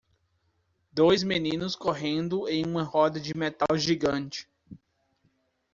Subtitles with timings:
[0.91, 4.49] Dois meninos correndo em uma roda de metal gigante.